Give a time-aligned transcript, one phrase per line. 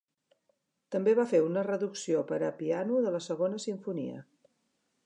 [0.95, 4.27] També va fer una reducció per a piano de la segona simfonia.